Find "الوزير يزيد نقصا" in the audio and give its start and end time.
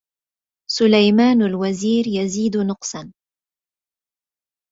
1.41-3.13